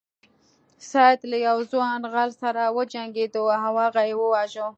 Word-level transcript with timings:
سید 0.89 1.19
له 1.31 1.37
یو 1.47 1.57
ځوان 1.71 1.99
غل 2.13 2.29
سره 2.43 2.63
وجنګیده 2.77 3.39
او 3.55 3.73
هغه 3.83 4.01
یې 4.09 4.15
وواژه. 4.17 4.67